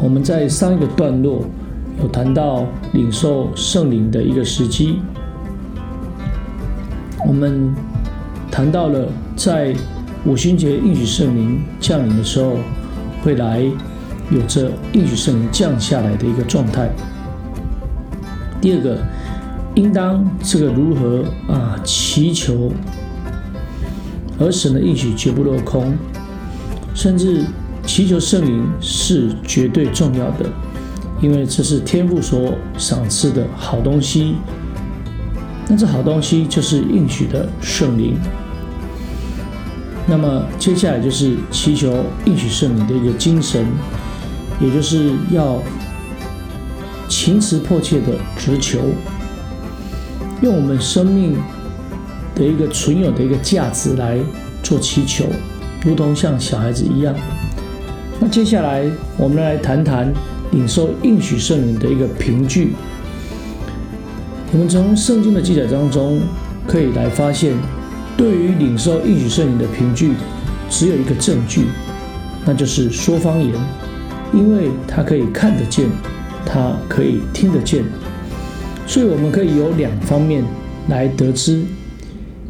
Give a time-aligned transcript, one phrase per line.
[0.00, 1.44] 我们在上一个段落
[2.00, 5.00] 有谈到领受圣灵的一个时机，
[7.26, 7.74] 我们
[8.50, 9.74] 谈到了在
[10.24, 12.52] 五旬节应许圣灵降临的时候，
[13.22, 13.60] 会来
[14.30, 16.88] 有着应许圣灵降下来的一个状态。
[18.60, 18.98] 第二个，
[19.74, 22.70] 应当这个如何啊祈求，
[24.38, 25.96] 而神的应许绝不落空，
[26.94, 27.44] 甚至
[27.88, 30.44] 祈求圣灵是绝对重要的，
[31.22, 34.34] 因为这是天父所赏赐的好东西。
[35.66, 38.14] 那这好东西就是应许的圣灵。
[40.06, 43.66] 那么接下来就是祈求应许圣灵的一个精神，
[44.60, 45.58] 也就是要
[47.08, 48.80] 情辞迫切的直求，
[50.42, 51.38] 用我们生命
[52.34, 54.18] 的一个存有的一个价值来
[54.62, 55.24] 做祈求，
[55.84, 57.14] 如同像小孩子一样。
[58.20, 58.84] 那接下来
[59.16, 60.12] 我们来谈谈
[60.52, 62.72] 领受应许圣灵的一个凭据。
[64.52, 66.20] 我们从圣经的记载当中
[66.66, 67.54] 可以来发现。
[68.16, 70.10] 对于领受应许圣灵的凭据，
[70.68, 71.66] 只有一个证据，
[72.44, 73.52] 那就是说方言，
[74.34, 75.86] 因为他可以看得见，
[76.44, 77.84] 他可以听得见，
[78.88, 80.42] 所以我们可以有两方面
[80.88, 81.62] 来得知，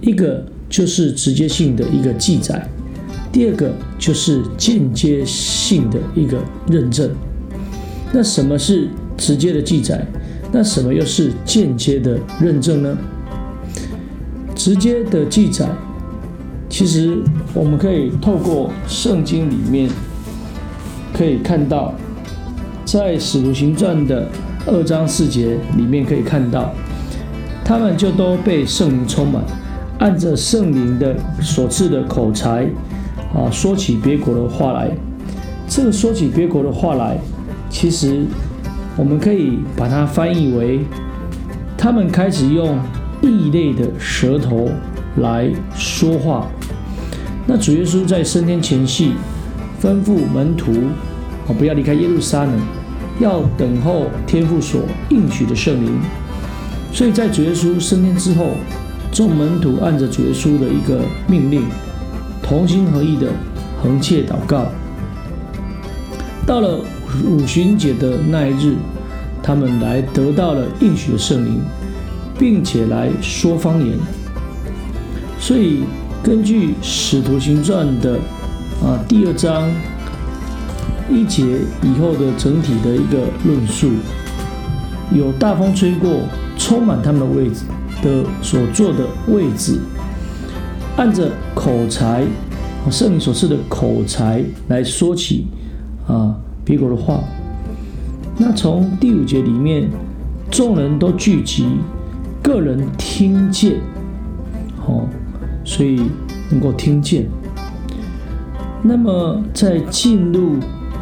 [0.00, 2.66] 一个就是直接性的一个记载，
[3.30, 7.10] 第二个就是间接性的一个认证。
[8.12, 10.06] 那什么是直接的记载？
[10.50, 12.96] 那什么又是间接的认证呢？
[14.54, 15.68] 直接的记载，
[16.70, 17.18] 其实
[17.52, 19.90] 我们可以透过圣经里面
[21.12, 21.94] 可以看到，
[22.84, 24.26] 在使徒行传的
[24.66, 26.72] 二章四节里面可以看到，
[27.62, 29.44] 他们就都被圣灵充满，
[29.98, 32.66] 按着圣灵的所赐的口才
[33.34, 34.90] 啊，说起别国的话来。
[35.68, 37.18] 这个说起别国的话来，
[37.68, 38.24] 其实
[38.96, 40.80] 我们可以把它翻译为，
[41.76, 42.78] 他们开始用。
[43.20, 44.70] 异类的舌头
[45.16, 46.46] 来说话。
[47.48, 49.14] 那主耶稣在升天前夕
[49.82, 50.72] 吩咐门徒，
[51.48, 52.52] 哦，不要离开耶路撒冷，
[53.18, 55.98] 要等候天父所应许的圣灵。
[56.92, 58.50] 所以在主耶稣升天之后，
[59.10, 61.64] 众门徒按着主耶稣的一个命令，
[62.48, 63.28] 同心合意的
[63.82, 64.66] 横切祷告。
[66.46, 66.80] 到了
[67.24, 68.76] 五旬节的那一日，
[69.42, 71.60] 他们来得到了应许的圣灵。
[72.40, 73.98] 并且来说方言，
[75.40, 75.82] 所以
[76.22, 78.12] 根据《使徒行传》的
[78.80, 79.68] 啊第二章
[81.10, 81.42] 一节
[81.82, 83.90] 以后的整体的一个论述，
[85.12, 86.20] 有大风吹过，
[86.56, 87.64] 充满他们的位置
[88.04, 89.80] 的所坐的位置，
[90.98, 92.24] 按着口才，
[92.90, 95.46] 圣灵所赐的口才来说起
[96.08, 97.20] 啊别国的话。
[98.36, 99.88] 那从第五节里面，
[100.50, 101.66] 众人都聚集。
[102.42, 103.74] 个人听见，
[104.86, 105.06] 哦，
[105.64, 106.02] 所以
[106.50, 107.26] 能够听见。
[108.82, 110.54] 那么在进入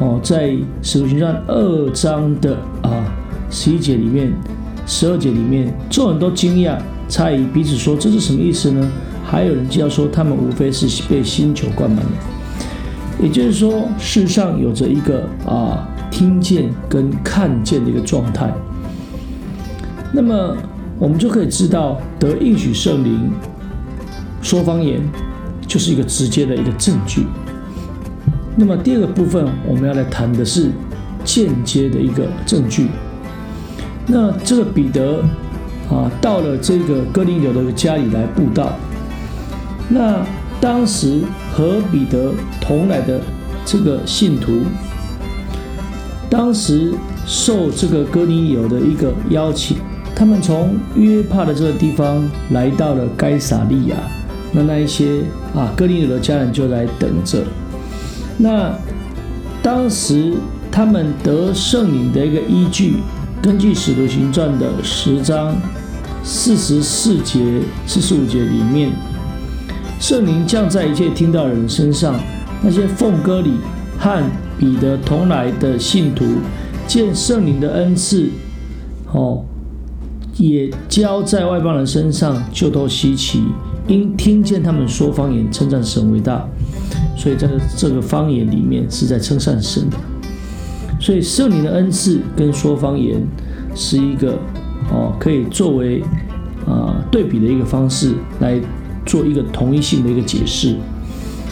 [0.00, 3.04] 哦，在使徒行传二章的啊
[3.50, 4.32] 十一节里面、
[4.86, 8.90] 十二节里面，众人都惊讶，猜疑彼此说：“这是什么意思呢？”
[9.32, 12.12] 还有人就要说：“他们无非是被星球灌满了。”
[13.18, 18.52] 也就是说，世上有着一个啊听见跟看见的一个状态。
[20.12, 20.54] 那么。
[20.98, 23.28] 我们就可以知道，得应许圣灵
[24.40, 25.00] 说方言，
[25.66, 27.26] 就是一个直接的一个证据。
[28.54, 30.70] 那么第二个部分，我们要来谈的是
[31.24, 32.86] 间接的一个证据。
[34.06, 35.24] 那这个彼得
[35.90, 38.72] 啊，到了这个哥林流的家里来布道。
[39.88, 40.24] 那
[40.60, 41.20] 当时
[41.52, 43.20] 和彼得同来的
[43.64, 44.60] 这个信徒，
[46.30, 46.92] 当时
[47.26, 49.76] 受这个哥尼友的一个邀请。
[50.14, 53.96] 他们从约帕的这个地方来到了该撒利亚，
[54.52, 55.22] 那那一些
[55.54, 57.42] 啊哥尼友的家人就来等着。
[58.36, 58.72] 那
[59.62, 60.34] 当时
[60.70, 62.96] 他们得圣灵的一个依据，
[63.42, 65.56] 根据使徒行传的十章
[66.22, 68.92] 四十四节、四十五节里面，
[70.02, 72.18] 圣灵降在一切听到的人身上，
[72.60, 73.52] 那些奉歌里
[74.00, 74.20] 和
[74.58, 76.24] 彼得同来的信徒，
[76.88, 78.28] 见圣灵的恩赐，
[79.12, 79.44] 哦。
[80.38, 83.44] 也交在外邦人身上，就都稀奇，
[83.86, 86.44] 因听见他们说方言，称赞神伟大，
[87.16, 89.96] 所以在这个方言里面是在称赞神的。
[90.98, 93.22] 所以圣灵的恩赐跟说方言
[93.72, 94.32] 是一个
[94.90, 96.02] 哦，可以作为
[96.66, 98.58] 啊对比的一个方式来
[99.04, 100.76] 做一个同一性的一个解释。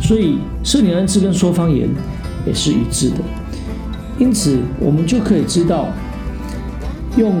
[0.00, 1.88] 所以圣灵恩赐跟说方言
[2.46, 3.16] 也是一致的。
[4.18, 5.88] 因此，我们就可以知道，
[7.16, 7.32] 用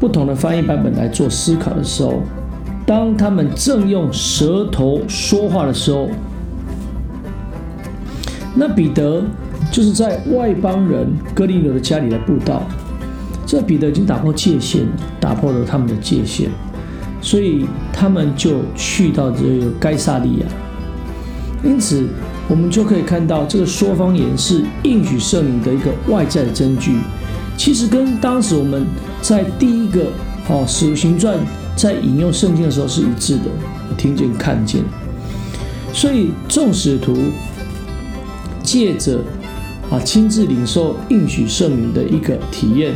[0.00, 2.22] 不同的翻译版本来做思考的时候，
[2.84, 6.08] 当他们正用舌头说话的时候，
[8.54, 9.22] 那彼得
[9.70, 12.62] 就是在外邦人哥林流的家里来布道。
[13.44, 14.84] 这彼得已经打破界限，
[15.20, 16.50] 打破了他们的界限，
[17.26, 20.46] 所以他们就去到这个该萨利亚。
[21.64, 22.06] 因此，
[22.48, 26.98] 我们就可以看到，这个说方言是应许圣灵的一个外在证据。
[27.56, 28.86] 其实跟当时我们
[29.20, 30.04] 在第一个
[30.48, 31.36] 哦《使徒行传》
[31.74, 33.50] 在引用圣经的时候是一致的，
[33.96, 34.84] 听见、看见。
[35.92, 37.16] 所以众使徒
[38.62, 39.18] 借着
[39.90, 42.94] 啊亲自领受应许圣灵的一个体验，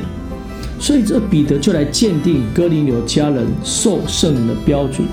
[0.80, 5.06] 所以这彼得就来鉴定哥林流家人受圣灵的标准。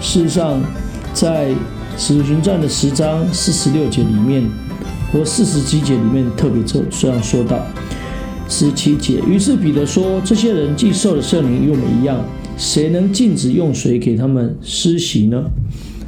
[0.00, 0.60] 事实上，
[1.14, 1.50] 在
[1.96, 4.42] 《使徒行传》的十章四十六节里面，
[5.12, 7.64] 或四十几节里面，特别这这样说到
[8.48, 9.22] 十七节。
[9.26, 12.18] 于是彼得说：“这些人既受了圣灵，与我们一样，
[12.58, 15.44] 谁能禁止用水给他们施洗呢？”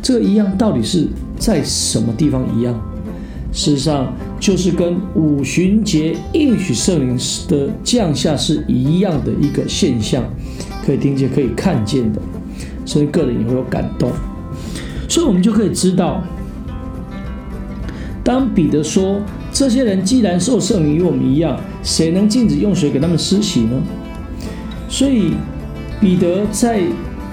[0.02, 1.06] 这个一样到底是
[1.38, 2.74] 在什么地方一样？
[3.52, 4.12] 事实上，
[4.44, 7.18] 就是跟五旬节应许圣灵
[7.48, 10.22] 的降下是一样的一个现象，
[10.84, 12.20] 可以听见、可以看见的，
[12.84, 14.12] 所以个人也会有感动。
[15.08, 16.22] 所以，我们就可以知道，
[18.22, 19.18] 当彼得说
[19.50, 23.82] ：“这些人既然受圣灵与我们一样，谁能禁止用水给他们施洗呢？”
[24.90, 25.32] 所以，
[26.02, 26.82] 彼得在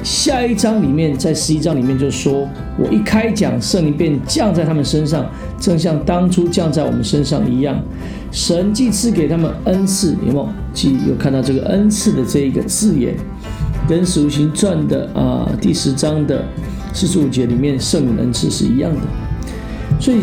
[0.03, 5.25] 下一章里面，在十一章里面就说：“我一开讲，圣灵便降在他们身上，
[5.59, 7.79] 正像当初降在我们身上一样。
[8.31, 10.49] 神既赐给他们恩赐，有没有？
[10.73, 13.15] 既有看到这个恩赐的这一个字眼，
[13.87, 16.43] 跟使徒行传的啊第十章的。”
[16.93, 18.99] 四十五节里面圣灵恩赐是一样的，
[19.97, 20.17] 所以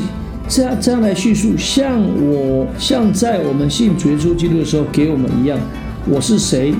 [0.46, 5.58] 这样这样来叙述，像我像在我们信主耶稣基督的时候给我们一样，
[6.06, 6.74] 我是谁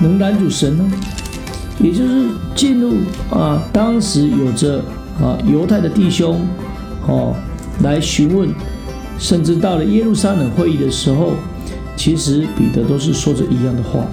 [0.00, 0.90] 能拦阻神呢？
[1.80, 2.94] 也就是进入
[3.30, 4.78] 啊，当时有着
[5.20, 6.40] 啊犹太的弟兄
[7.06, 7.34] 哦
[7.82, 8.48] 来询问，
[9.18, 11.34] 甚至到了耶路撒冷会议的时候，
[11.96, 14.04] 其实彼得都是说着一样的话，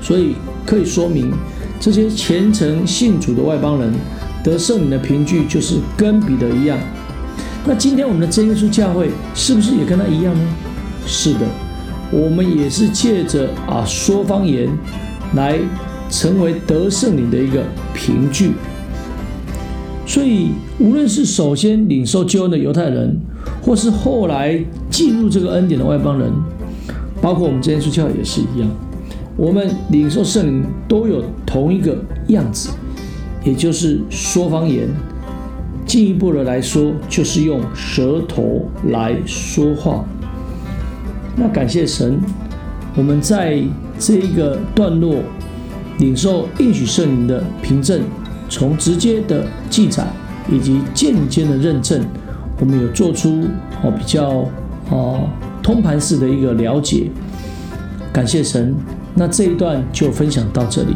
[0.00, 1.32] 所以可以说明。
[1.80, 3.92] 这些虔诚信主的外邦人
[4.42, 6.76] 得圣灵的凭据，就是跟彼得一样。
[7.64, 10.40] 那今天我们的真耶稣教会是不是也跟他一样呢？
[11.06, 11.46] 是的，
[12.10, 14.68] 我们也是借着啊说方言
[15.36, 15.56] 来
[16.10, 17.62] 成为得圣灵的一个
[17.94, 18.52] 凭据。
[20.06, 23.14] 所以，无论是首先领受救恩的犹太人，
[23.60, 24.58] 或是后来
[24.90, 26.32] 进入这个恩典的外邦人，
[27.20, 28.68] 包括我们真耶稣教也是一样。
[29.36, 31.96] 我们领受圣灵都有同一个
[32.28, 32.70] 样子，
[33.44, 34.88] 也就是说方言。
[35.86, 40.04] 进一步的来说，就是用舌头来说话。
[41.36, 42.18] 那感谢神，
[42.94, 43.62] 我们在
[43.98, 45.16] 这一个段落
[45.98, 48.00] 领受应许圣灵的凭证，
[48.48, 50.06] 从直接的记载
[50.50, 52.04] 以及间接的认证，
[52.60, 53.46] 我们有做出
[53.82, 54.44] 哦比较
[54.90, 55.28] 哦
[55.62, 57.10] 通盘式的一个了解。
[58.12, 58.74] 感谢神。
[59.14, 60.94] 那这一段就分享到这里。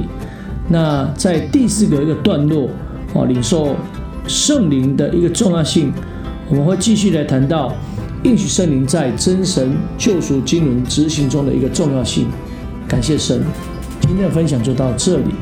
[0.69, 2.69] 那在第四个一个段落，
[3.15, 3.75] 哦，领受
[4.29, 5.93] 圣灵的一个重要性，
[6.49, 7.75] 我们会继续来谈到
[8.23, 12.29] 应许圣灵在真神救赎经纶执行中的一个重要性。
[12.87, 13.43] 感谢神，
[14.03, 15.35] 今天的分享就到这里。